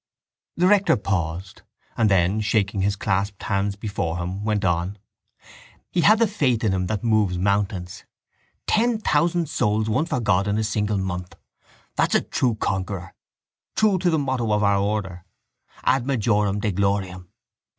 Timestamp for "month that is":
10.97-12.21